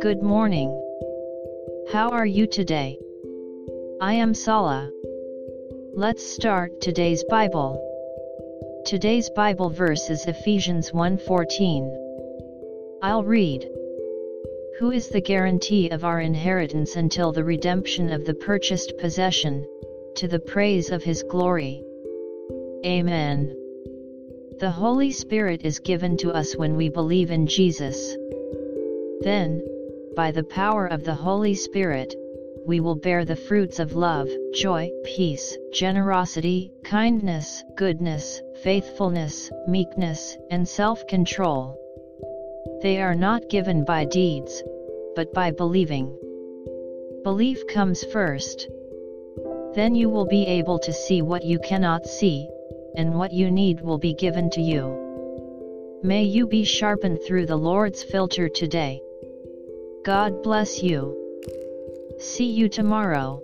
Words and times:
Good 0.00 0.22
morning. 0.22 0.70
How 1.92 2.08
are 2.12 2.24
you 2.24 2.46
today? 2.46 2.98
I 4.00 4.14
am 4.14 4.32
Sala. 4.32 4.90
Let's 5.92 6.24
start 6.24 6.80
today's 6.80 7.22
Bible. 7.24 7.78
Today's 8.86 9.28
Bible 9.36 9.68
verse 9.68 10.08
is 10.08 10.24
Ephesians 10.26 10.92
1:14. 10.92 11.92
I'll 13.02 13.24
read. 13.24 13.70
Who 14.78 14.92
is 14.92 15.08
the 15.08 15.20
guarantee 15.20 15.90
of 15.90 16.06
our 16.06 16.20
inheritance 16.22 16.96
until 16.96 17.32
the 17.32 17.44
redemption 17.44 18.10
of 18.10 18.24
the 18.24 18.34
purchased 18.34 18.96
possession, 18.96 19.66
to 20.14 20.26
the 20.26 20.40
praise 20.40 20.90
of 20.90 21.02
his 21.02 21.22
glory. 21.22 21.84
Amen. 22.86 23.54
The 24.60 24.70
Holy 24.70 25.10
Spirit 25.10 25.62
is 25.64 25.80
given 25.80 26.16
to 26.18 26.30
us 26.30 26.56
when 26.56 26.76
we 26.76 26.88
believe 26.88 27.32
in 27.32 27.46
Jesus. 27.46 28.16
Then, 29.20 29.60
by 30.14 30.30
the 30.30 30.44
power 30.44 30.86
of 30.86 31.02
the 31.02 31.14
Holy 31.14 31.54
Spirit, 31.54 32.14
we 32.64 32.78
will 32.78 32.94
bear 32.94 33.24
the 33.24 33.34
fruits 33.34 33.80
of 33.80 33.96
love, 33.96 34.28
joy, 34.54 34.90
peace, 35.04 35.58
generosity, 35.72 36.72
kindness, 36.84 37.64
goodness, 37.76 38.40
faithfulness, 38.62 39.50
meekness, 39.66 40.36
and 40.50 40.68
self-control. 40.68 41.76
They 42.80 43.02
are 43.02 43.16
not 43.16 43.50
given 43.50 43.84
by 43.84 44.04
deeds, 44.04 44.62
but 45.16 45.34
by 45.34 45.50
believing. 45.50 46.16
Belief 47.24 47.66
comes 47.66 48.04
first. 48.04 48.68
Then 49.74 49.96
you 49.96 50.08
will 50.08 50.26
be 50.26 50.46
able 50.46 50.78
to 50.78 50.92
see 50.92 51.22
what 51.22 51.44
you 51.44 51.58
cannot 51.58 52.06
see, 52.06 52.48
and 52.96 53.14
what 53.14 53.32
you 53.32 53.50
need 53.50 53.80
will 53.80 53.98
be 53.98 54.14
given 54.14 54.50
to 54.50 54.60
you. 54.60 56.00
May 56.02 56.22
you 56.24 56.46
be 56.46 56.64
sharpened 56.64 57.20
through 57.26 57.46
the 57.46 57.56
Lord's 57.56 58.02
filter 58.02 58.48
today. 58.48 59.00
God 60.04 60.42
bless 60.42 60.82
you. 60.82 61.16
See 62.18 62.50
you 62.50 62.68
tomorrow. 62.68 63.42